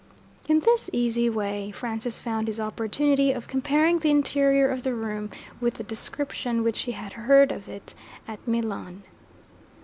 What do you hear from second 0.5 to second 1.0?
this